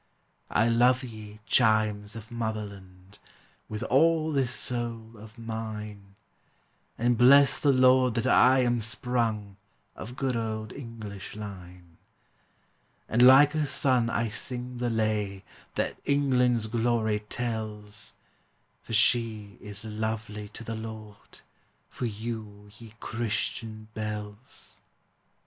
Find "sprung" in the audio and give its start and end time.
8.81-9.57